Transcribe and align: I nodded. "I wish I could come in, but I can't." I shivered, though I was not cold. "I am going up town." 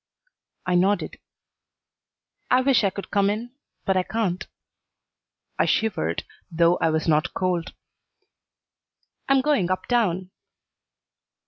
I 0.65 0.73
nodded. 0.73 1.19
"I 2.49 2.61
wish 2.61 2.83
I 2.83 2.89
could 2.89 3.11
come 3.11 3.29
in, 3.29 3.51
but 3.85 3.95
I 3.95 4.01
can't." 4.01 4.47
I 5.59 5.65
shivered, 5.65 6.23
though 6.49 6.77
I 6.77 6.89
was 6.89 7.07
not 7.07 7.35
cold. 7.35 7.73
"I 9.29 9.35
am 9.35 9.41
going 9.41 9.69
up 9.69 9.85
town." 9.85 10.31